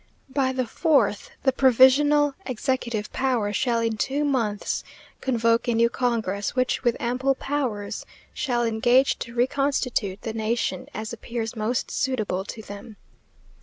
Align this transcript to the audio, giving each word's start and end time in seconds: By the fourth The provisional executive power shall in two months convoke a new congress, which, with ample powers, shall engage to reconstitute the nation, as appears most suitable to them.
By 0.33 0.51
the 0.51 0.65
fourth 0.65 1.29
The 1.43 1.51
provisional 1.51 2.33
executive 2.47 3.13
power 3.13 3.53
shall 3.53 3.81
in 3.81 3.97
two 3.97 4.25
months 4.25 4.83
convoke 5.21 5.67
a 5.67 5.75
new 5.75 5.91
congress, 5.91 6.55
which, 6.55 6.83
with 6.83 6.97
ample 6.99 7.35
powers, 7.35 8.03
shall 8.33 8.63
engage 8.63 9.19
to 9.19 9.35
reconstitute 9.35 10.23
the 10.23 10.33
nation, 10.33 10.87
as 10.91 11.13
appears 11.13 11.55
most 11.55 11.91
suitable 11.91 12.43
to 12.45 12.63
them. 12.63 12.95